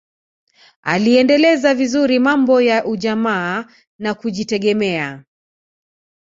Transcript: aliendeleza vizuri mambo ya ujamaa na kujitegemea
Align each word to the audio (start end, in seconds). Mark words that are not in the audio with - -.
aliendeleza 0.81 1.73
vizuri 1.73 2.19
mambo 2.19 2.61
ya 2.61 2.85
ujamaa 2.85 3.65
na 3.99 4.13
kujitegemea 4.13 5.23